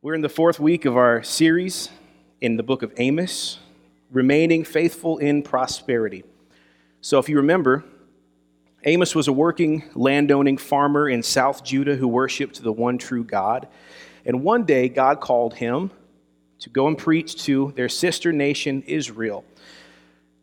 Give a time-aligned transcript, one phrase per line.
[0.00, 1.88] We're in the fourth week of our series
[2.40, 3.58] in the book of Amos,
[4.12, 6.22] remaining faithful in prosperity.
[7.00, 7.82] So, if you remember,
[8.84, 13.66] Amos was a working, landowning farmer in South Judah who worshiped the one true God.
[14.24, 15.90] And one day, God called him
[16.60, 19.44] to go and preach to their sister nation, Israel.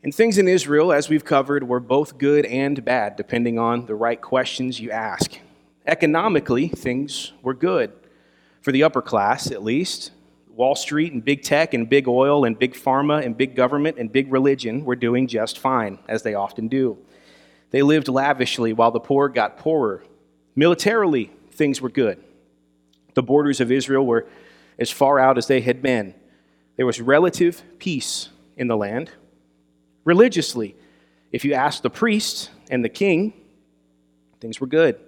[0.03, 3.95] And things in Israel, as we've covered, were both good and bad, depending on the
[3.95, 5.39] right questions you ask.
[5.87, 7.93] Economically, things were good
[8.65, 10.09] for the upper class at least.
[10.47, 14.11] Wall Street and big tech and big oil and big pharma and big government and
[14.11, 16.97] big religion were doing just fine, as they often do.
[17.69, 20.03] They lived lavishly while the poor got poorer.
[20.55, 22.23] Militarily, things were good.
[23.13, 24.25] The borders of Israel were
[24.79, 26.15] as far out as they had been.
[26.75, 29.11] There was relative peace in the land.
[30.05, 30.75] Religiously,
[31.31, 33.33] if you asked the priest and the king,
[34.41, 34.99] things were good.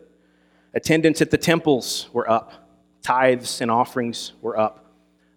[0.75, 2.66] Attendance at the temples were up
[3.07, 4.83] tithes and offerings were up.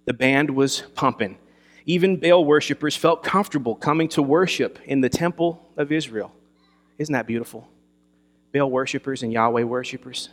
[0.04, 1.38] The band was pumping.
[1.86, 6.32] Even Baal worshippers felt comfortable coming to worship in the temple of Israel.
[6.98, 7.68] Isn't that beautiful?
[8.52, 10.30] Baal worshippers and Yahweh worshippers,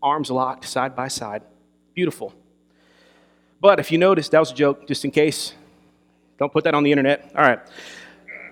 [0.00, 1.42] arms locked side by side.
[1.94, 2.32] Beautiful.
[3.60, 5.54] But if you notice, that was a joke, just in case.
[6.38, 7.32] Don't put that on the internet.
[7.36, 7.58] All right.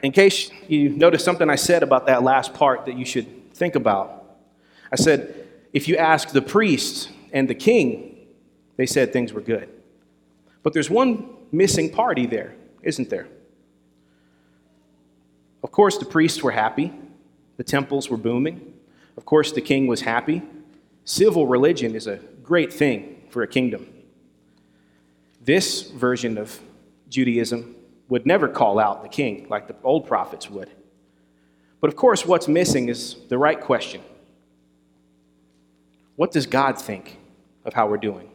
[0.02, 3.76] In case you notice something I said about that last part that you should think
[3.76, 4.24] about,
[4.90, 8.26] I said, if you ask the priests and the king,
[8.76, 9.68] they said things were good.
[10.62, 13.28] But there's one missing party there, isn't there?
[15.62, 16.92] Of course, the priests were happy,
[17.56, 18.74] the temples were booming.
[19.16, 20.40] Of course, the king was happy.
[21.04, 23.86] Civil religion is a great thing for a kingdom.
[25.42, 26.58] This version of
[27.08, 27.76] Judaism
[28.08, 30.70] would never call out the king like the old prophets would.
[31.80, 34.02] But of course, what's missing is the right question
[36.16, 37.18] What does God think?
[37.64, 38.30] Of how we're doing.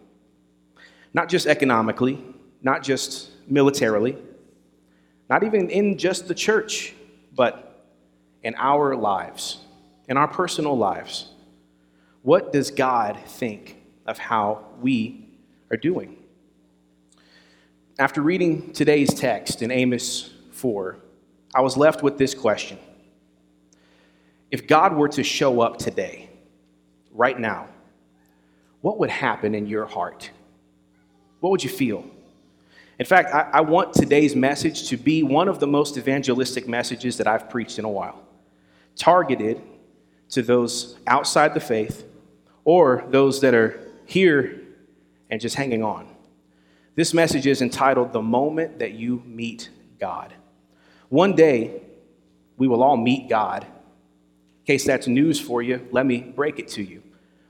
[1.13, 2.23] Not just economically,
[2.61, 4.17] not just militarily,
[5.29, 6.93] not even in just the church,
[7.33, 7.87] but
[8.43, 9.59] in our lives,
[10.07, 11.29] in our personal lives.
[12.21, 15.29] What does God think of how we
[15.71, 16.17] are doing?
[17.97, 20.97] After reading today's text in Amos 4,
[21.53, 22.77] I was left with this question
[24.51, 26.29] If God were to show up today,
[27.11, 27.67] right now,
[28.85, 30.29] what would happen in your heart?
[31.39, 32.05] What would you feel?
[32.99, 37.17] In fact, I, I, want today's message to be one of the most evangelistic messages
[37.17, 38.21] that I've preached in a while,
[38.95, 39.59] targeted
[40.29, 42.05] to those outside the faith
[42.63, 44.61] or those that are here
[45.31, 46.07] and just hanging on.
[46.93, 50.31] This message is entitled The Moment That You Meet God.
[51.09, 51.81] One day,
[52.55, 53.63] we will all meet God.
[53.63, 57.01] In case that's news for you, let me break it to you.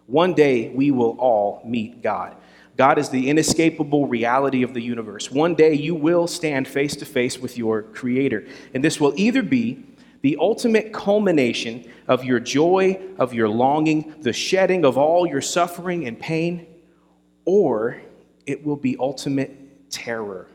[0.07, 2.35] One day we will all meet God.
[2.77, 5.31] God is the inescapable reality of the universe.
[5.31, 8.47] One day you will stand face to face with your Creator.
[8.73, 9.83] And this will either be
[10.21, 16.05] the ultimate culmination of your joy, of your longing, the shedding of all your suffering
[16.07, 16.67] and pain,
[17.45, 18.01] or
[18.45, 20.47] it will be ultimate terror.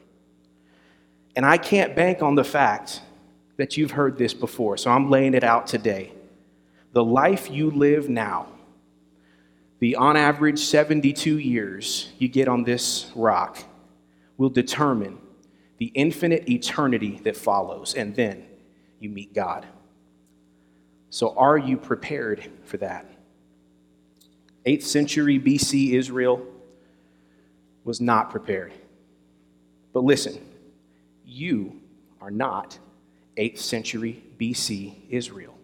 [1.37, 3.01] And I can't bank on the fact
[3.57, 6.13] that you've heard this before, so I'm laying it out today.
[6.93, 8.49] The life you live now
[9.81, 13.59] the on average 72 years you get on this rock
[14.37, 15.19] will determine
[15.79, 18.45] the infinite eternity that follows, and then
[18.99, 19.67] you meet God.
[21.09, 23.07] So, are you prepared for that?
[24.67, 26.47] 8th century BC Israel
[27.85, 28.73] was not prepared.
[29.93, 30.39] But listen,
[31.25, 31.81] you
[32.21, 32.79] are not
[33.39, 35.57] 8th century BC Israel.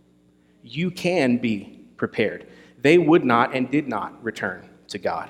[0.62, 2.46] You can be prepared.
[2.86, 5.28] They would not and did not return to God,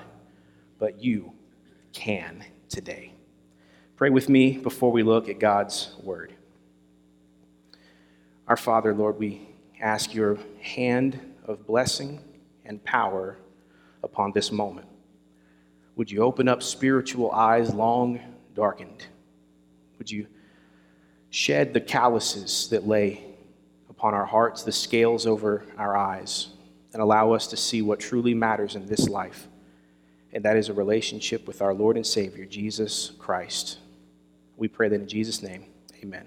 [0.77, 1.33] but you
[1.91, 3.13] can today.
[3.95, 6.35] Pray with me before we look at God's word.
[8.47, 9.49] Our Father, Lord, we
[9.81, 12.19] ask your hand of blessing
[12.63, 13.39] and power
[14.03, 14.87] upon this moment.
[15.95, 18.19] Would you open up spiritual eyes long
[18.53, 19.03] darkened?
[19.97, 20.27] Would you
[21.31, 23.23] shed the calluses that lay
[23.89, 26.49] upon our hearts, the scales over our eyes?
[26.97, 29.47] And allow us to see what truly matters in this life.
[30.33, 33.77] And that is a relationship with our Lord and Savior, Jesus Christ.
[34.55, 35.65] We pray that in Jesus' name,
[36.01, 36.25] amen.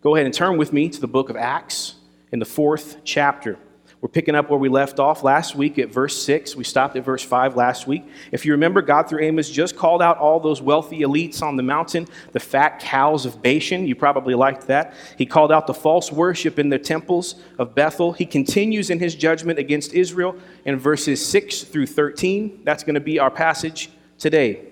[0.00, 1.96] Go ahead and turn with me to the book of Acts
[2.32, 3.58] in the fourth chapter.
[4.00, 6.56] We're picking up where we left off last week at verse 6.
[6.56, 8.02] We stopped at verse 5 last week.
[8.32, 11.62] If you remember, God through Amos just called out all those wealthy elites on the
[11.62, 13.86] mountain, the fat cows of Bashan.
[13.86, 14.94] You probably liked that.
[15.18, 18.12] He called out the false worship in the temples of Bethel.
[18.12, 22.62] He continues in his judgment against Israel in verses 6 through 13.
[22.64, 24.66] That's going to be our passage today.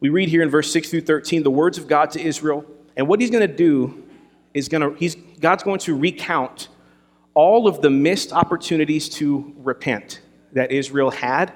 [0.00, 2.64] We read here in verse 6 through 13 the words of God to Israel,
[2.96, 4.04] and what he's going to do
[4.54, 6.68] is going to, he's, God's going to recount
[7.36, 10.22] all of the missed opportunities to repent
[10.52, 11.52] that Israel had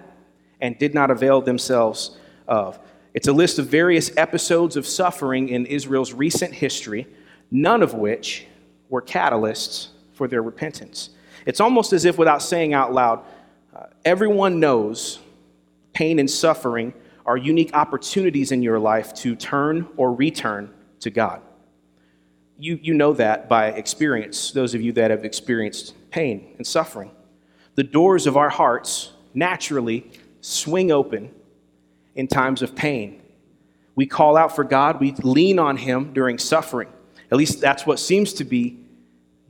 [0.60, 2.78] and did not avail themselves of.
[3.14, 7.06] It's a list of various episodes of suffering in Israel's recent history,
[7.50, 8.46] none of which
[8.90, 11.10] were catalysts for their repentance.
[11.46, 13.24] It's almost as if, without saying out loud,
[13.74, 15.18] uh, everyone knows
[15.94, 16.92] pain and suffering
[17.24, 21.40] are unique opportunities in your life to turn or return to God.
[22.60, 27.10] You, you know that by experience, those of you that have experienced pain and suffering.
[27.74, 30.10] The doors of our hearts naturally
[30.42, 31.34] swing open
[32.14, 33.22] in times of pain.
[33.94, 36.88] We call out for God, we lean on Him during suffering.
[37.30, 38.78] At least that's what seems to be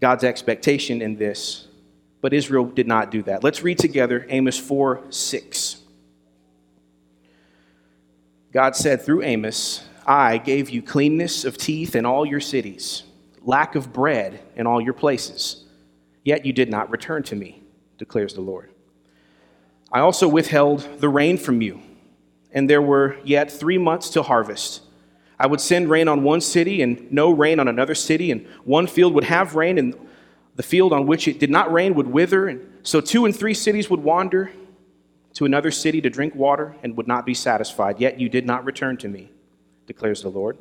[0.00, 1.66] God's expectation in this.
[2.20, 3.42] But Israel did not do that.
[3.42, 5.80] Let's read together Amos 4 6.
[8.52, 13.04] God said through Amos, I gave you cleanness of teeth in all your cities,
[13.42, 15.64] lack of bread in all your places,
[16.24, 17.62] yet you did not return to me,
[17.98, 18.70] declares the Lord.
[19.92, 21.80] I also withheld the rain from you,
[22.52, 24.82] and there were yet three months till harvest.
[25.38, 28.86] I would send rain on one city and no rain on another city, and one
[28.86, 29.94] field would have rain, and
[30.56, 32.46] the field on which it did not rain would wither.
[32.48, 34.52] And so two and three cities would wander
[35.34, 38.00] to another city to drink water and would not be satisfied.
[38.00, 39.30] Yet you did not return to me,
[39.90, 40.56] declares the Lord.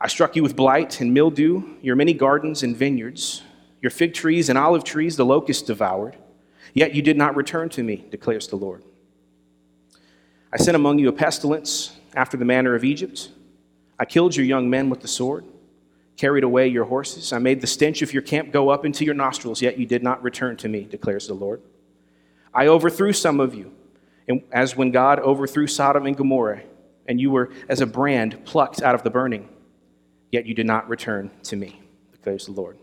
[0.00, 3.42] I struck you with blight and mildew, your many gardens and vineyards,
[3.80, 6.16] your fig trees and olive trees the locusts devoured.
[6.74, 8.82] Yet you did not return to me, declares the Lord.
[10.52, 13.28] I sent among you a pestilence after the manner of Egypt.
[14.00, 15.44] I killed your young men with the sword,
[16.16, 17.32] carried away your horses.
[17.32, 20.02] I made the stench of your camp go up into your nostrils, yet you did
[20.02, 21.62] not return to me, declares the Lord.
[22.52, 23.72] I overthrew some of you,
[24.50, 26.62] as when God overthrew Sodom and Gomorrah,
[27.08, 29.48] and you were as a brand plucked out of the burning,
[30.30, 31.80] yet you did not return to me,
[32.12, 32.78] declares the Lord.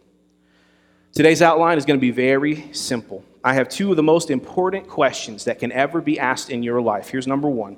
[1.14, 3.24] Today's outline is going to be very simple.
[3.42, 6.82] I have two of the most important questions that can ever be asked in your
[6.82, 7.08] life.
[7.08, 7.78] Here's number one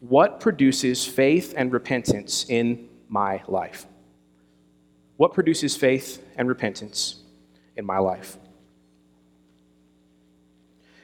[0.00, 3.86] What produces faith and repentance in my life?
[5.16, 7.22] What produces faith and repentance
[7.76, 8.36] in my life?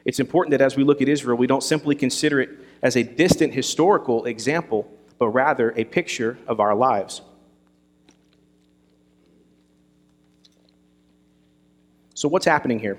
[0.04, 2.50] It's important that as we look at Israel, we don't simply consider it
[2.82, 7.22] as a distant historical example, but rather a picture of our lives.
[12.14, 12.98] So, what's happening here?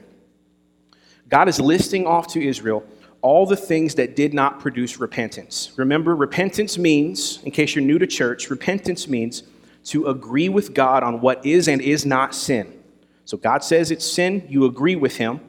[1.30, 2.84] God is listing off to Israel
[3.22, 5.72] all the things that did not produce repentance.
[5.78, 9.44] Remember, repentance means, in case you're new to church, repentance means
[9.86, 12.74] to agree with God on what is and is not sin.
[13.26, 15.40] So, God says it's sin, you agree with Him.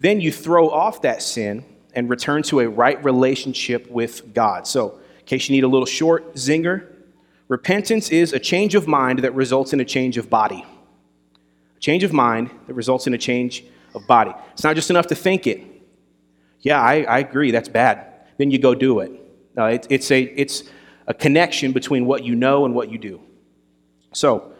[0.00, 4.66] Then you throw off that sin and return to a right relationship with God.
[4.66, 6.86] So, in case you need a little short zinger,
[7.48, 10.64] repentance is a change of mind that results in a change of body.
[11.76, 13.64] A change of mind that results in a change
[13.94, 14.32] of body.
[14.52, 15.62] It's not just enough to think it.
[16.60, 18.06] Yeah, I, I agree, that's bad.
[18.38, 19.12] Then you go do it.
[19.56, 20.64] It, it's, a, it's
[21.06, 23.20] a connection between what you know and what you do.
[24.12, 24.52] So,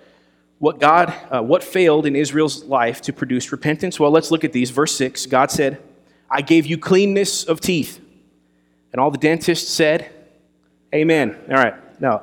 [0.59, 3.99] what God, uh, what failed in Israel's life to produce repentance?
[3.99, 4.71] Well, let's look at these.
[4.71, 5.83] Verse 6 God said,
[6.35, 8.01] I gave you cleanness of teeth.
[8.91, 10.11] And all the dentists said,
[10.93, 11.37] Amen.
[11.49, 11.75] All right.
[12.01, 12.23] No,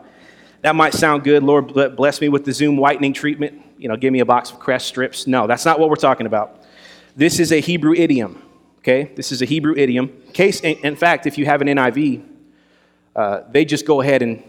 [0.61, 1.43] that might sound good.
[1.43, 3.61] Lord, bless me with the Zoom whitening treatment.
[3.77, 5.27] You know, give me a box of Crest strips.
[5.27, 6.61] No, that's not what we're talking about.
[7.15, 8.41] This is a Hebrew idiom.
[8.79, 10.09] Okay, this is a Hebrew idiom.
[10.33, 12.25] Case, in fact, if you have an NIV,
[13.15, 14.43] uh, they just go ahead and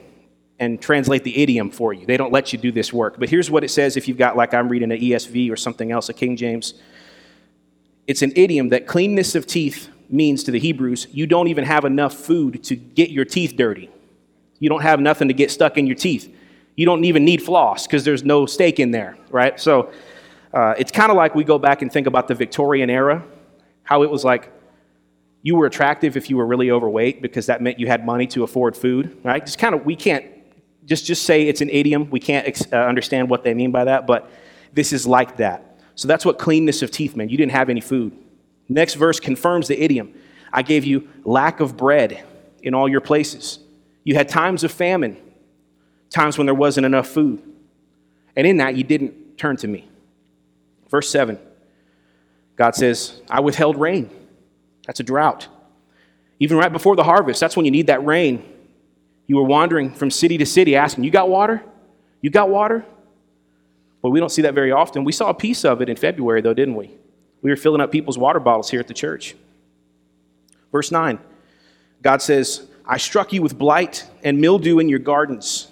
[0.58, 2.06] and translate the idiom for you.
[2.06, 3.18] They don't let you do this work.
[3.18, 5.92] But here's what it says if you've got, like I'm reading an ESV or something
[5.92, 6.74] else, a King James.
[8.06, 11.84] It's an idiom that cleanness of teeth means to the Hebrews you don't even have
[11.84, 13.90] enough food to get your teeth dirty.
[14.58, 16.32] You don't have nothing to get stuck in your teeth.
[16.76, 19.58] You don't even need floss because there's no steak in there, right?
[19.58, 19.92] So
[20.54, 23.24] uh, it's kind of like we go back and think about the Victorian era,
[23.82, 24.52] how it was like
[25.42, 28.44] you were attractive if you were really overweight because that meant you had money to
[28.44, 29.44] afford food, right?
[29.44, 30.24] Just kind of, we can't
[30.86, 32.08] just, just say it's an idiom.
[32.10, 34.30] We can't ex- uh, understand what they mean by that, but
[34.72, 35.71] this is like that.
[35.94, 37.30] So that's what cleanness of teeth meant.
[37.30, 38.16] You didn't have any food.
[38.68, 40.14] Next verse confirms the idiom.
[40.52, 42.24] I gave you lack of bread
[42.62, 43.58] in all your places.
[44.04, 45.16] You had times of famine,
[46.10, 47.42] times when there wasn't enough food.
[48.36, 49.88] And in that, you didn't turn to me.
[50.88, 51.38] Verse 7,
[52.56, 54.10] God says, I withheld rain.
[54.86, 55.48] That's a drought.
[56.38, 58.44] Even right before the harvest, that's when you need that rain.
[59.26, 61.62] You were wandering from city to city asking, You got water?
[62.20, 62.84] You got water?
[64.02, 65.04] Well, we don't see that very often.
[65.04, 66.90] We saw a piece of it in February, though, didn't we?
[67.40, 69.34] We were filling up people's water bottles here at the church.
[70.70, 71.18] Verse 9
[72.02, 75.68] God says, I struck you with blight and mildew in your gardens,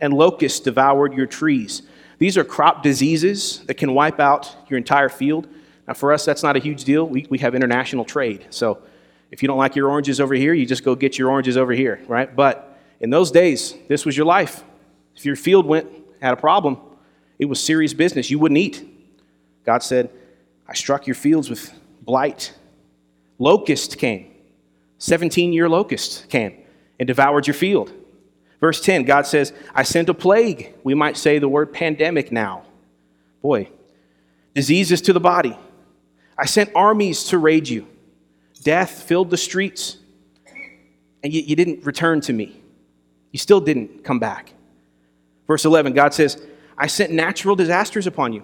[0.00, 1.82] and locusts devoured your trees.
[2.18, 5.46] These are crop diseases that can wipe out your entire field.
[5.86, 7.06] Now, for us, that's not a huge deal.
[7.06, 8.46] We, we have international trade.
[8.50, 8.82] So
[9.30, 11.72] if you don't like your oranges over here, you just go get your oranges over
[11.72, 12.34] here, right?
[12.34, 14.64] But in those days, this was your life.
[15.16, 15.88] If your field went,
[16.20, 16.78] had a problem,
[17.40, 18.30] it was serious business.
[18.30, 18.86] You wouldn't eat.
[19.64, 20.10] God said,
[20.68, 22.52] I struck your fields with blight.
[23.38, 24.30] Locust came.
[24.98, 26.62] 17 year locust came
[26.98, 27.92] and devoured your field.
[28.60, 30.74] Verse 10, God says, I sent a plague.
[30.84, 32.64] We might say the word pandemic now.
[33.40, 33.70] Boy,
[34.54, 35.58] diseases to the body.
[36.36, 37.86] I sent armies to raid you.
[38.62, 39.96] Death filled the streets,
[41.22, 42.60] and you, you didn't return to me.
[43.30, 44.52] You still didn't come back.
[45.46, 46.46] Verse 11, God says,
[46.80, 48.42] I sent natural disasters upon you.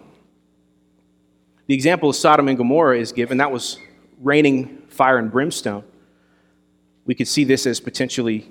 [1.68, 3.38] The example of Sodom and Gomorrah is given.
[3.38, 3.78] That was
[4.20, 5.84] raining fire and brimstone.
[7.06, 8.46] We could see this as potentially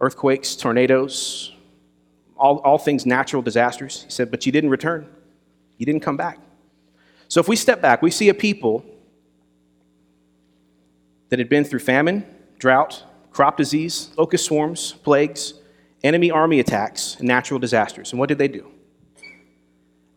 [0.00, 1.52] earthquakes, tornadoes,
[2.36, 4.02] all, all things natural disasters.
[4.02, 5.08] He said, But you didn't return.
[5.78, 6.40] You didn't come back.
[7.28, 8.84] So if we step back, we see a people
[11.28, 12.26] that had been through famine,
[12.58, 15.54] drought, crop disease, locust swarms, plagues,
[16.02, 18.10] enemy army attacks, and natural disasters.
[18.10, 18.73] And what did they do?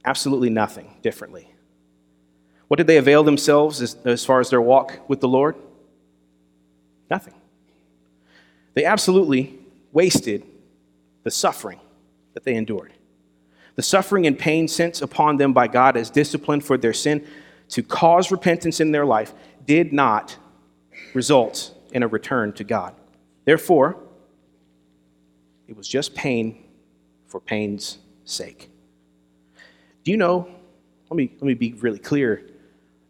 [0.06, 1.50] Absolutely nothing differently.
[2.68, 5.56] What did they avail themselves as, as far as their walk with the Lord?
[7.10, 7.34] Nothing.
[8.74, 9.58] They absolutely
[9.92, 10.44] wasted
[11.24, 11.80] the suffering
[12.34, 12.94] that they endured.
[13.76, 17.26] The suffering and pain sent upon them by God as discipline for their sin
[17.70, 19.34] to cause repentance in their life
[19.66, 20.38] did not
[21.14, 22.94] result in a return to God.
[23.46, 23.98] Therefore,
[25.68, 26.64] it was just pain
[27.28, 28.70] for pain's sake.
[30.08, 30.48] Do you know?
[31.10, 32.50] Let me, let me be really clear.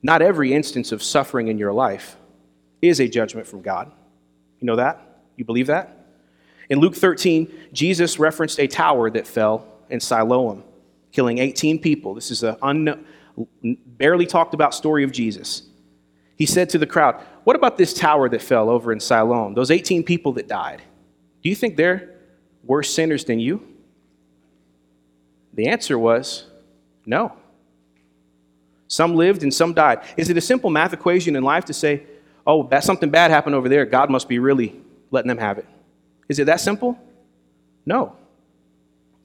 [0.01, 2.17] Not every instance of suffering in your life
[2.81, 3.91] is a judgment from God.
[4.59, 5.21] You know that?
[5.35, 6.07] You believe that?
[6.71, 10.63] In Luke 13, Jesus referenced a tower that fell in Siloam,
[11.11, 12.15] killing 18 people.
[12.15, 13.05] This is a un-
[13.61, 15.69] barely talked about story of Jesus.
[16.35, 19.53] He said to the crowd, What about this tower that fell over in Siloam?
[19.53, 20.81] Those 18 people that died.
[21.43, 22.15] Do you think they're
[22.63, 23.61] worse sinners than you?
[25.53, 26.47] The answer was
[27.07, 27.33] no.
[28.87, 30.01] Some lived and some died.
[30.15, 32.03] Is it a simple math equation in life to say,
[32.45, 34.79] oh, that something bad happened over there, God must be really
[35.11, 35.65] letting them have it.
[36.29, 36.97] Is it that simple?
[37.85, 38.15] No.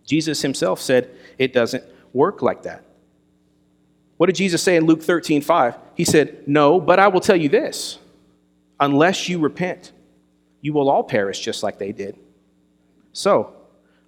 [0.04, 2.84] Jesus himself said it doesn't work like that.
[4.16, 5.76] What did Jesus say in Luke 13, 5?
[5.94, 7.98] He said, No, but I will tell you this
[8.78, 9.92] unless you repent,
[10.60, 12.16] you will all perish just like they did.
[13.12, 13.54] So,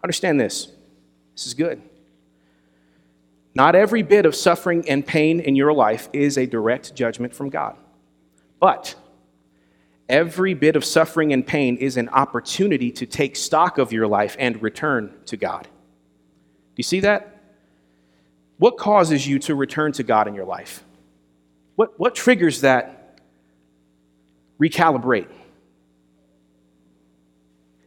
[0.02, 0.68] understand this.
[1.34, 1.82] This is good.
[3.54, 7.50] Not every bit of suffering and pain in your life is a direct judgment from
[7.50, 7.76] God.
[8.58, 8.96] But
[10.08, 14.36] Every bit of suffering and pain is an opportunity to take stock of your life
[14.38, 15.62] and return to God.
[15.62, 15.68] Do
[16.76, 17.40] you see that?
[18.58, 20.84] What causes you to return to God in your life?
[21.76, 23.18] What, what triggers that
[24.60, 25.28] recalibrate?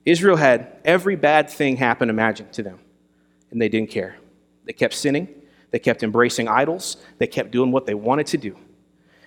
[0.03, 2.79] Israel had every bad thing happen imagined to them,
[3.51, 4.17] and they didn't care.
[4.65, 5.27] They kept sinning,
[5.71, 8.57] they kept embracing idols, they kept doing what they wanted to do.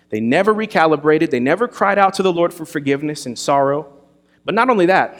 [0.08, 3.92] They never recalibrated, they never cried out to the Lord for forgiveness and sorrow.
[4.44, 5.18] But not only that,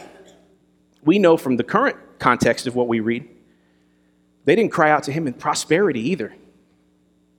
[1.05, 3.29] we know from the current context of what we read,
[4.45, 6.35] they didn't cry out to Him in prosperity either.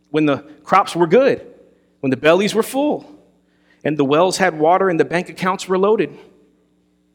[0.10, 1.46] When the crops were good,
[2.00, 3.06] when the bellies were full,
[3.84, 6.18] and the wells had water and the bank accounts were loaded,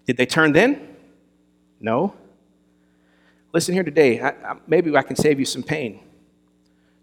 [0.06, 0.96] did they turn then?
[1.80, 2.14] No.
[3.52, 6.00] Listen here today, I, I, maybe I can save you some pain.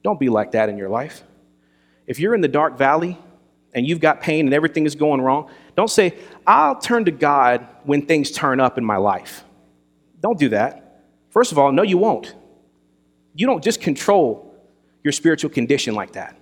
[0.04, 1.24] Don't be like that in your life.
[2.06, 3.18] If you're in the dark valley
[3.74, 7.66] and you've got pain and everything is going wrong, don't say, I'll turn to God
[7.84, 9.44] when things turn up in my life.
[10.22, 11.06] Don't do that.
[11.30, 12.36] First of all, no, you won't.
[13.34, 14.54] You don't just control
[15.04, 16.38] your spiritual condition like that.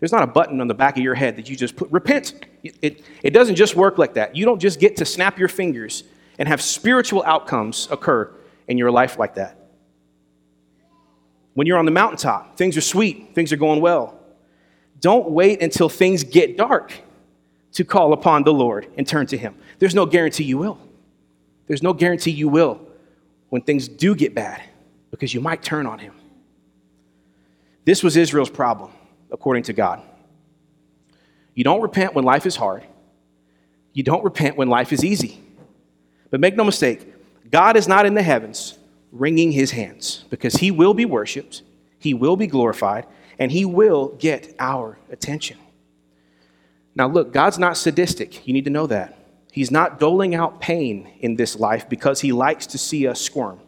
[0.00, 2.34] There's not a button on the back of your head that you just put, repent.
[2.64, 4.34] It, it, it doesn't just work like that.
[4.34, 6.02] You don't just get to snap your fingers
[6.38, 8.34] and have spiritual outcomes occur
[8.66, 9.61] in your life like that.
[11.54, 14.18] When you're on the mountaintop, things are sweet, things are going well.
[15.00, 16.92] Don't wait until things get dark
[17.72, 19.54] to call upon the Lord and turn to Him.
[19.78, 20.78] There's no guarantee you will.
[21.66, 22.80] There's no guarantee you will
[23.48, 24.62] when things do get bad
[25.10, 26.14] because you might turn on Him.
[27.84, 28.92] This was Israel's problem,
[29.30, 30.02] according to God.
[31.54, 32.84] You don't repent when life is hard,
[33.92, 35.38] you don't repent when life is easy.
[36.30, 37.12] But make no mistake,
[37.50, 38.78] God is not in the heavens
[39.12, 41.62] wringing His hands because He will be worshiped,
[41.98, 43.06] He will be glorified,
[43.38, 45.58] and He will get our attention.
[46.94, 48.46] Now, look, God's not sadistic.
[48.46, 49.18] You need to know that.
[49.52, 53.60] He's not doling out pain in this life because he likes to see us squirm.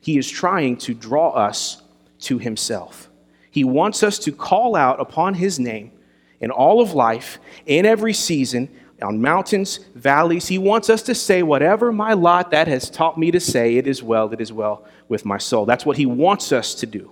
[0.00, 1.82] He is trying to draw us
[2.20, 3.10] to himself.
[3.50, 5.92] He wants us to call out upon his name
[6.40, 8.70] in all of life, in every season,
[9.02, 10.48] on mountains, valleys.
[10.48, 13.86] He wants us to say, Whatever my lot that has taught me to say, it
[13.86, 15.66] is well, it is well with my soul.
[15.66, 17.10] That's what he wants us to do.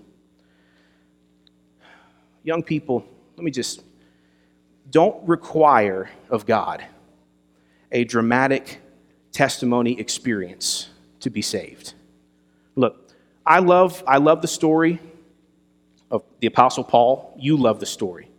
[2.43, 3.05] Young people,
[3.37, 3.83] let me just
[4.91, 6.85] don't require of God
[7.93, 8.81] a dramatic
[9.33, 10.89] testimony experience
[11.21, 11.95] to be saved.
[12.77, 13.13] Look,
[13.45, 15.01] I love, I love the story
[16.11, 17.35] of the Apostle Paul.
[17.39, 18.31] You love the story.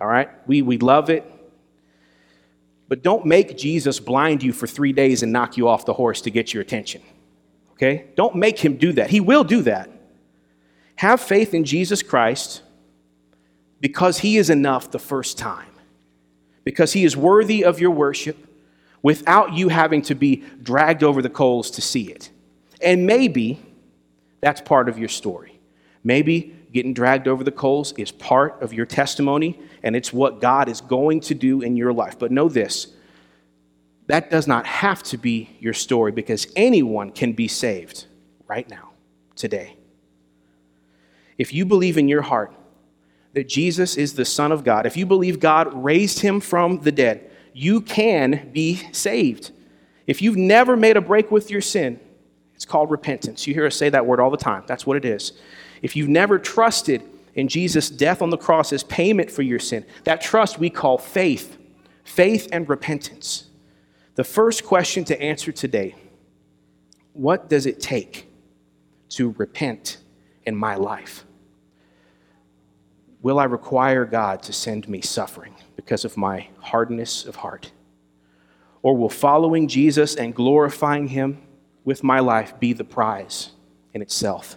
[0.00, 0.28] All right?
[0.46, 1.30] We, we love it.
[2.88, 6.20] But don't make Jesus blind you for three days and knock you off the horse
[6.22, 7.02] to get your attention.
[7.72, 8.06] Okay?
[8.16, 9.10] Don't make him do that.
[9.10, 9.90] He will do that.
[10.96, 12.62] Have faith in Jesus Christ
[13.80, 15.70] because he is enough the first time,
[16.62, 18.36] because he is worthy of your worship
[19.02, 22.30] without you having to be dragged over the coals to see it.
[22.80, 23.60] And maybe
[24.40, 25.58] that's part of your story.
[26.02, 30.68] Maybe getting dragged over the coals is part of your testimony, and it's what God
[30.68, 32.18] is going to do in your life.
[32.18, 32.88] But know this
[34.06, 38.04] that does not have to be your story because anyone can be saved
[38.46, 38.90] right now,
[39.34, 39.76] today.
[41.38, 42.52] If you believe in your heart
[43.32, 46.92] that Jesus is the Son of God, if you believe God raised him from the
[46.92, 49.52] dead, you can be saved.
[50.06, 51.98] If you've never made a break with your sin,
[52.54, 53.46] it's called repentance.
[53.46, 54.64] You hear us say that word all the time.
[54.66, 55.32] That's what it is.
[55.80, 57.02] If you've never trusted
[57.34, 60.98] in Jesus' death on the cross as payment for your sin, that trust we call
[60.98, 61.58] faith.
[62.04, 63.48] Faith and repentance.
[64.14, 65.94] The first question to answer today
[67.12, 68.28] what does it take
[69.10, 69.98] to repent
[70.44, 71.24] in my life?
[73.22, 75.54] Will I require God to send me suffering?
[75.84, 77.70] because of my hardness of heart?
[78.82, 81.42] Or will following Jesus and glorifying him
[81.84, 83.50] with my life be the prize
[83.92, 84.56] in itself?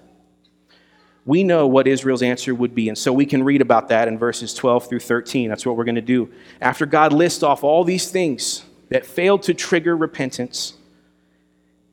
[1.28, 4.18] We know what Israel's answer would be, and so we can read about that in
[4.18, 5.50] verses 12 through 13.
[5.50, 6.32] That's what we're going to do.
[6.60, 10.74] After God lists off all these things that failed to trigger repentance,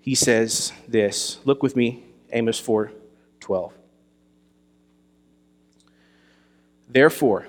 [0.01, 1.39] he says this.
[1.45, 2.93] Look with me, Amos 4
[3.41, 3.73] 12.
[6.89, 7.47] Therefore,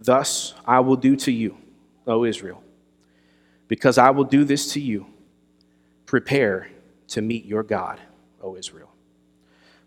[0.00, 1.56] Thus I will do to you,
[2.06, 2.62] O Israel,
[3.68, 5.06] because I will do this to you.
[6.06, 6.68] Prepare
[7.08, 8.00] to meet your God,
[8.42, 8.90] O Israel.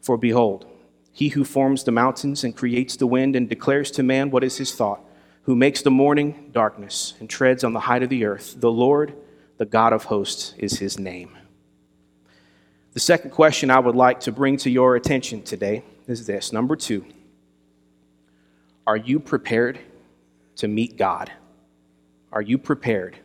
[0.02, 0.68] For behold,
[1.16, 4.58] he who forms the mountains and creates the wind and declares to man what is
[4.58, 5.00] his thought,
[5.44, 9.14] who makes the morning darkness and treads on the height of the earth, the Lord,
[9.58, 11.38] the God of hosts, is his name.
[12.94, 16.76] The second question I would like to bring to your attention today is this number
[16.76, 17.06] two
[18.88, 19.80] Are you prepared
[20.58, 21.32] to meet God?
[22.32, 23.16] Are you prepared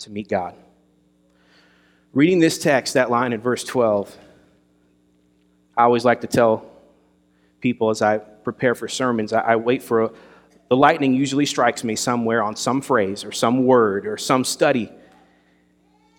[0.00, 0.54] to meet God?
[2.12, 4.14] Reading this text, that line in verse 12,
[5.74, 6.66] I always like to tell
[7.60, 10.10] people as I prepare for sermons, I, I wait for a,
[10.68, 14.90] the lightning usually strikes me somewhere on some phrase or some word or some study.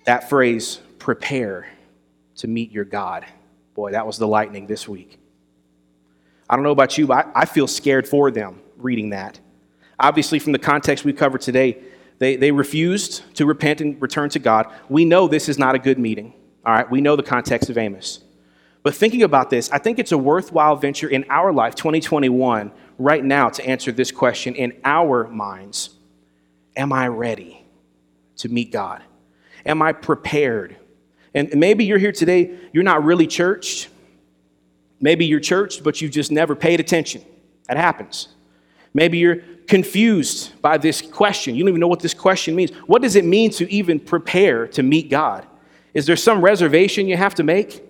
[0.06, 1.68] That phrase, prepare
[2.38, 3.26] to meet your God.
[3.76, 5.20] Boy, that was the lightning this week.
[6.50, 9.40] I don't know about you, but I, I feel scared for them reading that.
[10.00, 11.78] Obviously, from the context we covered today,
[12.18, 14.68] they, they refused to repent and return to God.
[14.90, 16.34] We know this is not a good meeting.
[16.66, 18.24] All right, we know the context of Amos.
[18.82, 23.24] But thinking about this, I think it's a worthwhile venture in our life, 2021, right
[23.24, 25.92] now, to answer this question in our minds
[26.76, 27.66] Am I ready
[28.38, 29.04] to meet God?
[29.66, 30.78] Am I prepared?
[31.34, 33.90] And maybe you're here today, you're not really churched.
[35.02, 37.24] Maybe you're churched, but you've just never paid attention.
[37.68, 38.30] That happens.
[38.94, 39.38] Maybe you're
[39.68, 41.56] confused by this question.
[41.56, 42.72] You don't even know what this question means.
[42.88, 45.46] What does it mean to even prepare to meet God?
[45.94, 47.89] Is there some reservation you have to make?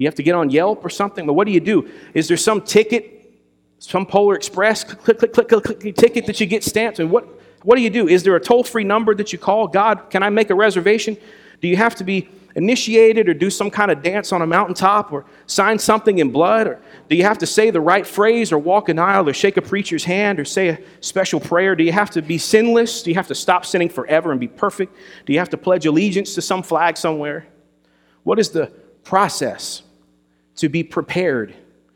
[0.00, 1.26] You have to get on Yelp or something?
[1.26, 1.90] But what do you do?
[2.14, 3.34] Is there some ticket,
[3.80, 7.00] some Polar Express click, click, click, click, click, ticket that you get stamped?
[7.00, 7.28] And what,
[7.64, 8.08] what do you do?
[8.08, 9.68] Is there a toll free number that you call?
[9.68, 11.18] God, can I make a reservation?
[11.60, 15.12] Do you have to be initiated or do some kind of dance on a mountaintop
[15.12, 16.66] or sign something in blood?
[16.66, 19.58] Or do you have to say the right phrase or walk an aisle or shake
[19.58, 21.76] a preacher's hand or say a special prayer?
[21.76, 23.02] Do you have to be sinless?
[23.02, 24.96] Do you have to stop sinning forever and be perfect?
[25.26, 27.46] Do you have to pledge allegiance to some flag somewhere?
[28.22, 28.72] What is the
[29.04, 29.82] process
[30.60, 31.54] to be prepared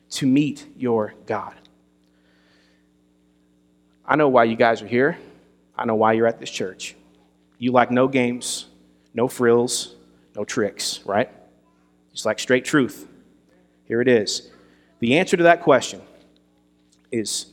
[0.08, 1.54] to meet your God?
[4.06, 5.18] I know why you guys are here.
[5.76, 6.96] I know why you're at this church.
[7.58, 8.66] You like no games,
[9.12, 9.96] no frills,
[10.34, 11.30] no tricks, right?
[12.12, 13.06] Just like straight truth.
[13.84, 14.50] Here it is.
[15.00, 16.00] The answer to that question
[17.12, 17.52] is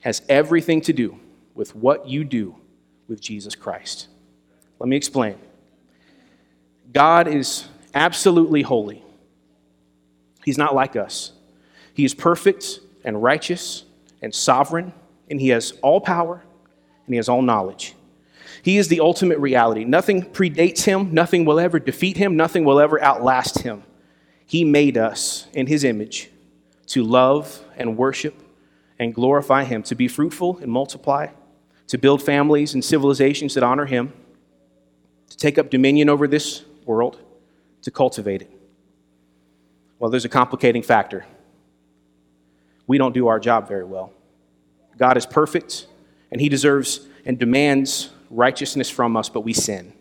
[0.00, 1.20] has everything to do
[1.54, 2.56] with what you do
[3.06, 4.08] with Jesus Christ.
[4.80, 5.36] Let me explain.
[6.92, 9.04] God is absolutely holy.
[10.44, 11.32] He's not like us.
[11.94, 13.84] He is perfect and righteous
[14.20, 14.92] and sovereign,
[15.30, 16.42] and He has all power
[17.06, 17.94] and He has all knowledge.
[18.62, 19.84] He is the ultimate reality.
[19.84, 23.82] Nothing predates Him, nothing will ever defeat Him, nothing will ever outlast Him.
[24.46, 26.30] He made us in His image
[26.88, 28.34] to love and worship
[28.98, 31.28] and glorify Him, to be fruitful and multiply,
[31.88, 34.12] to build families and civilizations that honor Him,
[35.30, 37.18] to take up dominion over this world,
[37.82, 38.53] to cultivate it.
[39.98, 41.24] Well, there's a complicating factor.
[42.86, 44.12] We don't do our job very well.
[44.98, 45.86] God is perfect,
[46.30, 49.92] and He deserves and demands righteousness from us, but we sin.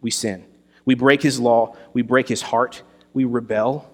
[0.00, 0.44] We sin.
[0.84, 3.88] We break His law, we break His heart, we rebel.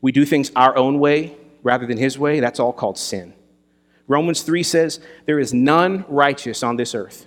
[0.00, 2.40] We do things our own way rather than His way.
[2.40, 3.34] That's all called sin.
[4.08, 7.26] Romans 3 says, There is none righteous on this earth.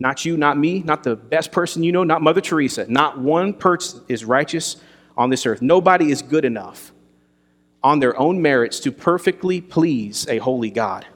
[0.00, 2.84] Not you, not me, not the best person you know, not Mother Teresa.
[2.90, 4.76] Not one person is righteous
[5.16, 5.62] on this earth.
[5.62, 6.92] Nobody is good enough
[7.82, 11.06] on their own merits to perfectly please a holy God.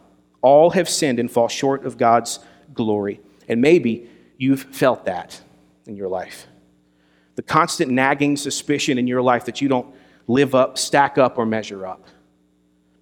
[0.43, 2.39] All have sinned and fall short of God's
[2.75, 3.21] glory.
[3.49, 5.41] And maybe you've felt that
[5.87, 6.47] in your life.
[7.37, 9.95] The constant nagging suspicion in your life that you don't
[10.27, 12.07] live up, stack up, or measure up.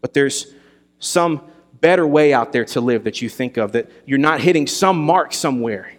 [0.01, 0.55] But there's
[1.01, 1.43] some
[1.81, 5.03] better way out there to live that you think of, that you're not hitting some
[5.03, 5.93] mark somewhere.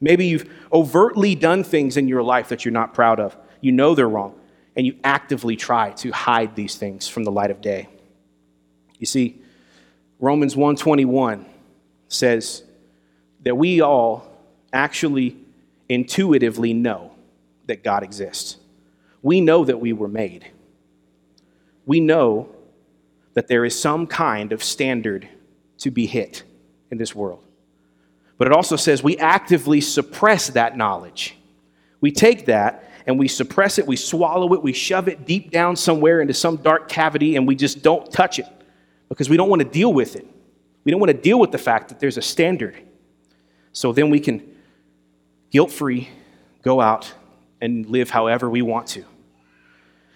[0.00, 3.36] Maybe you've overtly done things in your life that you're not proud of.
[3.62, 4.38] You know they're wrong
[4.76, 7.88] and you actively try to hide these things from the light of day.
[8.98, 9.40] You see,
[10.18, 11.46] Romans 121
[12.08, 12.62] says
[13.42, 14.26] that we all
[14.72, 15.36] actually
[15.88, 17.12] intuitively know
[17.66, 18.56] that God exists.
[19.22, 20.50] We know that we were made.
[21.86, 22.48] We know
[23.34, 25.28] that there is some kind of standard
[25.78, 26.42] to be hit
[26.90, 27.42] in this world.
[28.38, 31.36] But it also says we actively suppress that knowledge.
[32.00, 35.76] We take that and we suppress it, we swallow it, we shove it deep down
[35.76, 38.46] somewhere into some dark cavity, and we just don't touch it
[39.08, 40.26] because we don't want to deal with it.
[40.84, 42.76] We don't want to deal with the fact that there's a standard.
[43.72, 44.42] So then we can
[45.50, 46.08] guilt free
[46.62, 47.12] go out
[47.60, 49.04] and live however we want to.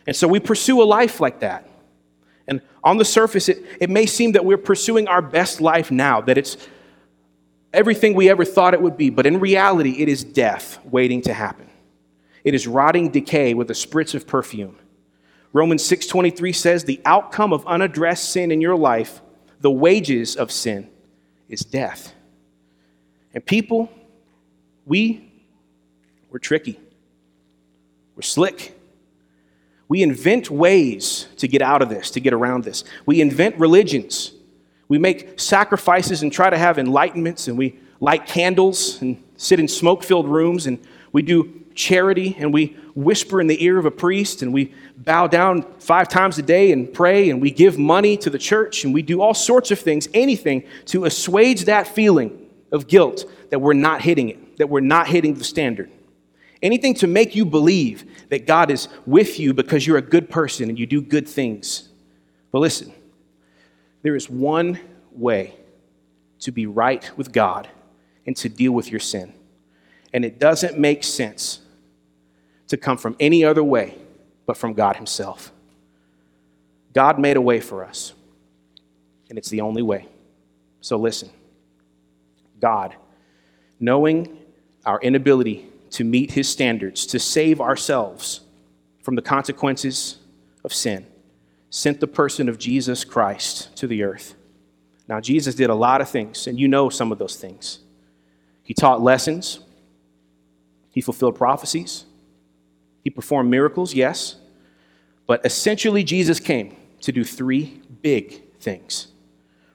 [0.07, 1.69] And so we pursue a life like that.
[2.47, 6.23] And on the surface, it, it may seem that we're pursuing our best life now,
[6.23, 6.57] that it's
[7.73, 11.35] everything we ever thought it would be, but in reality, it is death waiting to
[11.35, 11.68] happen.
[12.49, 14.79] It is rotting decay with a spritz of perfume.
[15.53, 19.21] Romans 6:23 says the outcome of unaddressed sin in your life,
[19.61, 20.89] the wages of sin
[21.51, 22.15] is death.
[23.35, 23.93] And people,
[24.87, 25.31] we
[26.31, 26.81] we're tricky.
[28.17, 28.75] We're slick.
[29.87, 32.83] We invent ways to get out of this, to get around this.
[33.05, 34.33] We invent religions.
[34.89, 39.69] We make sacrifices and try to have enlightenments, and we light candles and sit in
[39.69, 40.79] smoke filled rooms, and
[41.13, 45.29] we do charity and we whisper in the ear of a priest and we bow
[45.29, 48.93] down five times a day and pray and we give money to the church and
[48.93, 53.73] we do all sorts of things, anything to assuage that feeling of guilt that we're
[53.73, 55.89] not hitting it, that we're not hitting the standard.
[56.61, 60.69] Anything to make you believe that God is with you because you're a good person
[60.69, 61.89] and you do good things.
[62.51, 62.93] But listen,
[64.03, 64.81] there is one
[65.13, 65.55] way
[66.41, 67.69] to be right with God
[68.27, 69.33] and to deal with your sin.
[70.13, 71.61] And it doesn't make sense
[72.69, 73.99] to come from any other way
[74.47, 75.53] but from God Himself.
[76.95, 78.15] God made a way for us,
[79.29, 80.09] and it's the only way.
[80.81, 81.31] So listen
[82.61, 82.95] God,
[83.79, 84.39] knowing
[84.85, 88.41] our inability to meet His standards, to save ourselves
[89.03, 90.19] from the consequences
[90.65, 91.07] of sin,
[91.71, 94.35] sent the person of Jesus Christ to the earth.
[95.09, 97.81] Now, Jesus did a lot of things, and you know some of those things.
[98.63, 99.61] He taught lessons,
[100.91, 102.05] he fulfilled prophecies,
[103.05, 104.37] he performed miracles, yes.
[105.27, 109.09] But essentially, Jesus came to do three big things.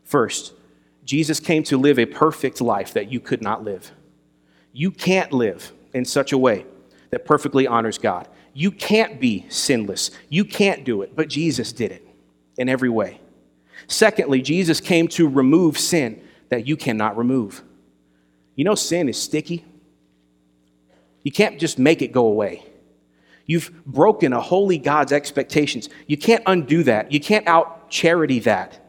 [0.04, 0.54] First,
[1.06, 3.92] Jesus came to live a perfect life that you could not live.
[4.72, 6.66] You can't live in such a way
[7.12, 8.28] that perfectly honors God.
[8.54, 10.12] You can't be sinless.
[10.30, 12.08] You can't do it, but Jesus did it
[12.58, 13.20] in every way.
[13.88, 17.64] Secondly, Jesus came to remove sin that you cannot remove.
[18.56, 19.66] You know, sin is sticky.
[21.24, 22.64] You can't just make it go away.
[23.46, 25.90] You've broken a holy God's expectations.
[26.08, 27.12] You can't undo that.
[27.12, 28.80] You can't out charity that.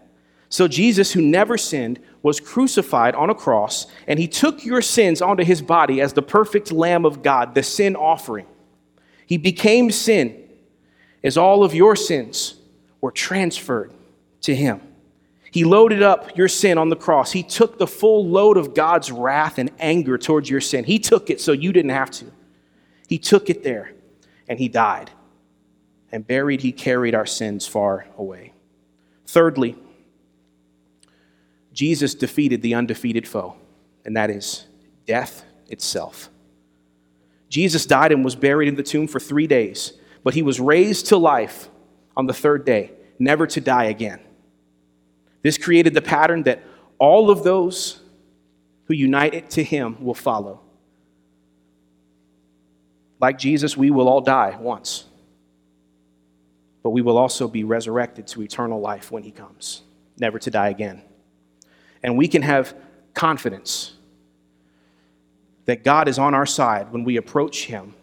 [0.48, 5.20] So, Jesus, who never sinned, was crucified on a cross, and he took your sins
[5.20, 8.46] onto his body as the perfect Lamb of God, the sin offering.
[9.26, 10.40] He became sin
[11.24, 12.54] as all of your sins
[13.00, 13.92] were transferred
[14.42, 14.80] to him.
[15.50, 17.32] He loaded up your sin on the cross.
[17.32, 20.84] He took the full load of God's wrath and anger towards your sin.
[20.84, 22.26] He took it so you didn't have to.
[23.08, 23.92] He took it there
[24.48, 25.10] and he died.
[26.12, 28.52] And buried, he carried our sins far away.
[29.26, 29.76] Thirdly,
[31.72, 33.56] Jesus defeated the undefeated foe,
[34.04, 34.66] and that is
[35.06, 36.30] death itself.
[37.48, 41.06] Jesus died and was buried in the tomb for three days, but he was raised
[41.06, 41.68] to life
[42.16, 44.20] on the third day, never to die again.
[45.42, 46.62] This created the pattern that
[46.98, 48.00] all of those
[48.86, 50.60] who unite it to him will follow.
[53.20, 55.04] Like Jesus, we will all die once,
[56.82, 59.82] but we will also be resurrected to eternal life when he comes,
[60.18, 61.02] never to die again.
[62.02, 62.74] And we can have
[63.14, 63.94] confidence
[65.64, 67.94] that God is on our side when we approach him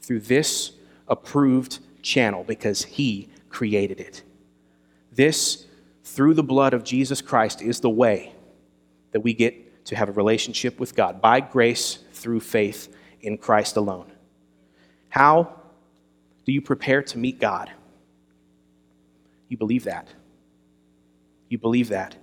[0.00, 0.72] through this
[1.08, 4.22] approved channel because he created it.
[5.12, 5.66] This,
[6.04, 8.32] through the blood of Jesus Christ, is the way
[9.10, 13.76] that we get to have a relationship with God by grace through faith in Christ
[13.76, 14.10] alone.
[15.08, 15.60] How
[16.44, 17.70] do you prepare to meet God?
[19.48, 20.08] You believe that.
[21.48, 22.16] You believe that.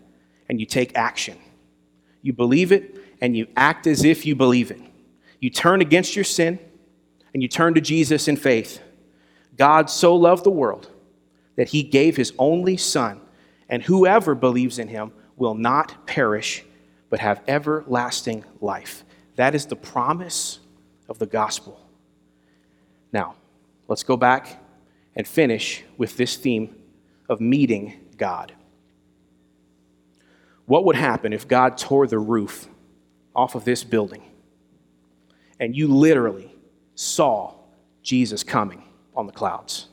[0.49, 1.37] And you take action.
[2.21, 4.81] You believe it and you act as if you believe it.
[5.39, 6.59] You turn against your sin
[7.33, 8.81] and you turn to Jesus in faith.
[9.57, 10.89] God so loved the world
[11.55, 13.19] that he gave his only Son,
[13.67, 16.63] and whoever believes in him will not perish
[17.09, 19.03] but have everlasting life.
[19.35, 20.59] That is the promise
[21.09, 21.77] of the gospel.
[23.11, 23.35] Now,
[23.87, 24.63] let's go back
[25.15, 26.75] and finish with this theme
[27.27, 28.53] of meeting God.
[30.65, 32.67] What would happen if God tore the roof
[33.35, 34.21] off of this building
[35.59, 36.55] and you literally
[36.93, 37.55] saw
[38.03, 38.83] Jesus coming
[39.15, 39.87] on the clouds?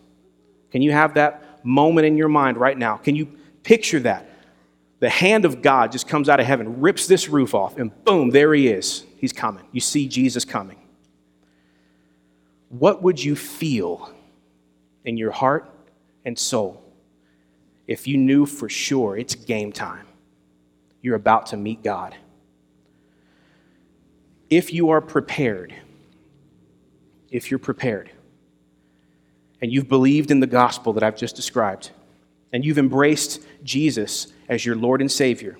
[0.70, 2.98] Can you have that moment in your mind right now?
[2.98, 3.26] Can you
[3.62, 4.28] picture that?
[4.98, 8.30] The hand of God just comes out of heaven, rips this roof off, and boom,
[8.30, 9.04] there he is.
[9.16, 9.64] He's coming.
[9.72, 10.78] You see Jesus coming
[12.68, 14.12] what would you feel
[15.04, 15.70] in your heart
[16.24, 16.82] and soul
[17.86, 20.06] if you knew for sure it's game time?
[21.02, 22.16] You're about to meet God.
[24.50, 25.74] If you are prepared,
[27.30, 28.10] if you're prepared,
[29.60, 31.90] and you've believed in the gospel that I've just described,
[32.52, 35.56] and you've embraced Jesus as your Lord and Savior,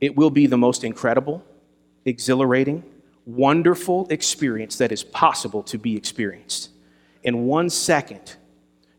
[0.00, 1.44] it will be the most incredible,
[2.04, 2.82] exhilarating,
[3.36, 6.70] wonderful experience that is possible to be experienced.
[7.22, 8.36] In one second,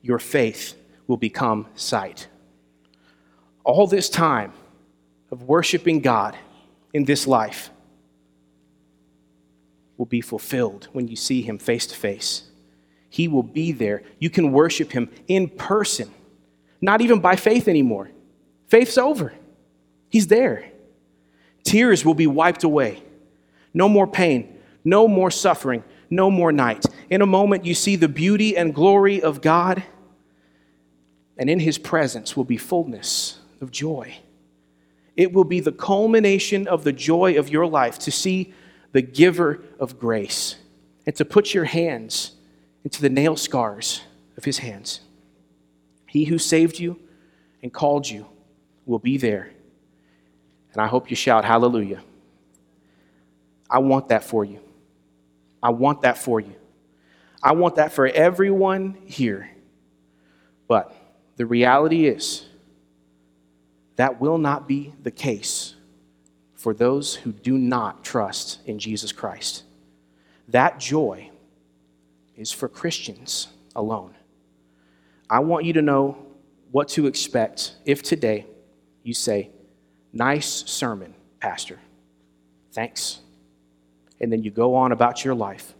[0.01, 0.75] your faith
[1.07, 2.27] will become sight.
[3.63, 4.53] All this time
[5.31, 6.37] of worshiping God
[6.93, 7.69] in this life
[9.97, 12.43] will be fulfilled when you see Him face to face.
[13.09, 14.03] He will be there.
[14.19, 16.09] You can worship Him in person,
[16.79, 18.09] not even by faith anymore.
[18.67, 19.33] Faith's over,
[20.09, 20.71] He's there.
[21.63, 23.03] Tears will be wiped away.
[23.73, 26.85] No more pain, no more suffering, no more night.
[27.09, 29.83] In a moment, you see the beauty and glory of God,
[31.37, 34.17] and in His presence will be fullness of joy.
[35.15, 38.53] It will be the culmination of the joy of your life to see
[38.91, 40.55] the giver of grace
[41.05, 42.33] and to put your hands
[42.83, 44.01] into the nail scars
[44.37, 45.01] of His hands.
[46.07, 46.99] He who saved you
[47.63, 48.27] and called you
[48.85, 49.51] will be there.
[50.73, 52.01] And I hope you shout, Hallelujah.
[53.71, 54.59] I want that for you.
[55.63, 56.53] I want that for you.
[57.41, 59.49] I want that for everyone here.
[60.67, 60.93] But
[61.37, 62.45] the reality is,
[63.95, 65.75] that will not be the case
[66.53, 69.63] for those who do not trust in Jesus Christ.
[70.49, 71.29] That joy
[72.35, 74.15] is for Christians alone.
[75.29, 76.17] I want you to know
[76.71, 78.45] what to expect if today
[79.03, 79.49] you say,
[80.13, 81.79] Nice sermon, Pastor.
[82.73, 83.21] Thanks
[84.21, 85.73] and then you go on about your life.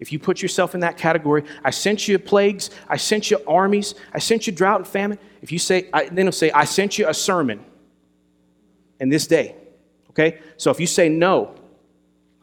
[0.00, 3.94] If you put yourself in that category, I sent you plagues, I sent you armies,
[4.12, 5.18] I sent you drought and famine.
[5.40, 7.64] If you say, I, then it'll say, I sent you a sermon
[9.00, 9.54] in this day.
[10.10, 10.40] Okay?
[10.56, 11.54] So if you say no,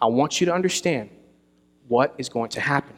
[0.01, 1.09] I want you to understand
[1.87, 2.95] what is going to happen.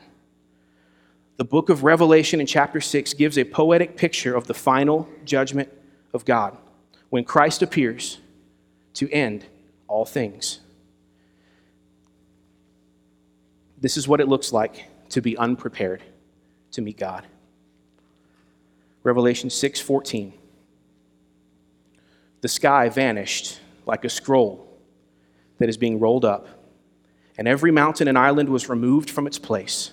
[1.38, 5.70] The book of Revelation in chapter 6 gives a poetic picture of the final judgment
[6.14, 6.56] of God
[7.10, 8.20] when Christ appears
[8.94, 9.46] to end
[9.88, 10.60] all things.
[13.84, 16.02] This is what it looks like to be unprepared
[16.72, 17.28] to meet God.
[19.04, 20.32] Revelation 6:14.
[22.40, 24.66] The sky vanished like a scroll
[25.58, 26.48] that is being rolled up,
[27.38, 29.92] and every mountain and island was removed from its place.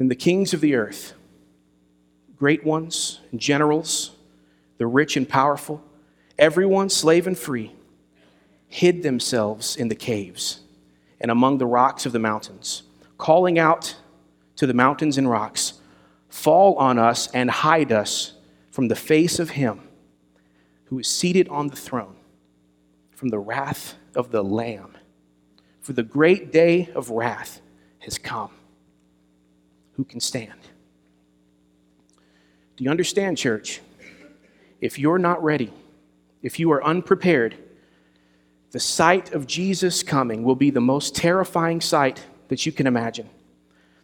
[0.00, 1.12] And the kings of the earth,
[2.36, 4.16] great ones generals
[4.78, 5.80] the rich and powerful,
[6.36, 7.72] everyone, slave and free,
[8.66, 10.62] hid themselves in the caves
[11.20, 12.84] and among the rocks of the mountains,
[13.18, 13.96] calling out
[14.56, 15.74] to the mountains and rocks,
[16.28, 18.34] Fall on us and hide us
[18.70, 19.80] from the face of him
[20.84, 22.16] who is seated on the throne,
[23.10, 24.96] from the wrath of the Lamb.
[25.80, 27.60] For the great day of wrath
[28.00, 28.50] has come.
[29.92, 30.60] Who can stand?
[32.76, 33.80] Do you understand, church?
[34.80, 35.72] If you're not ready,
[36.42, 37.56] if you are unprepared,
[38.70, 43.28] the sight of Jesus coming will be the most terrifying sight that you can imagine.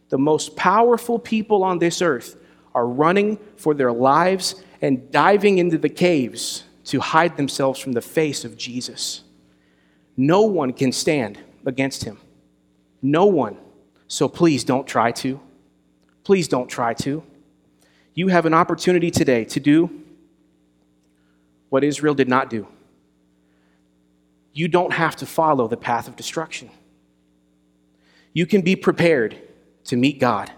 [0.09, 2.35] The most powerful people on this earth
[2.75, 8.01] are running for their lives and diving into the caves to hide themselves from the
[8.01, 9.23] face of Jesus.
[10.15, 12.17] No one can stand against him.
[13.01, 13.57] No one.
[14.07, 15.39] So please don't try to.
[16.23, 17.23] Please don't try to.
[18.13, 19.89] You have an opportunity today to do
[21.69, 22.67] what Israel did not do
[24.57, 26.71] you don't have to follow the path of destruction.
[28.33, 29.37] You can be prepared
[29.83, 30.51] to meet God.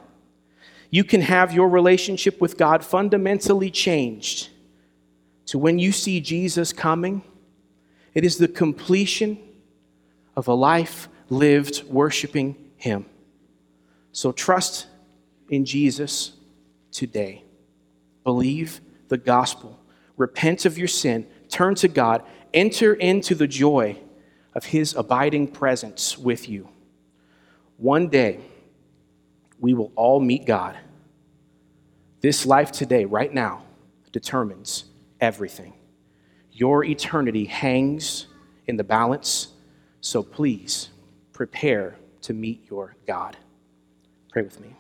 [0.90, 4.50] You can have your relationship with God fundamentally changed
[5.48, 7.24] to when you see Jesus coming,
[8.14, 9.38] it is the completion
[10.34, 13.06] of a life lived worshiping Him.
[14.14, 14.88] So trust
[15.50, 16.32] in Jesus
[16.92, 17.44] today.
[18.24, 19.78] Believe the gospel.
[20.16, 21.28] Repent of your sin.
[21.50, 23.98] Turn to God enter into the joy
[24.54, 26.70] of his abiding presence with you.
[27.78, 28.40] One day,
[29.60, 30.78] we will all meet God.
[32.22, 33.64] This life today, right now,
[34.12, 34.86] determines
[35.22, 35.74] everything.
[36.52, 38.28] Your eternity hangs
[38.68, 39.50] in the balance,
[40.02, 40.90] so please
[41.32, 43.38] prepare to meet your God.
[44.32, 44.76] Pray with me.